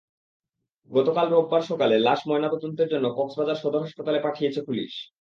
গতকাল 0.91 1.27
রোববার 1.29 1.61
সকালে 1.61 1.95
লাশ 1.99 2.19
ময়নাতদন্তের 2.27 2.87
জন্য 2.87 3.05
কক্সবাজার 3.17 3.61
সদর 3.63 3.81
হাসপাতালে 3.81 4.19
পাঠিয়েছে 4.19 4.61
পুলিশ। 4.67 4.93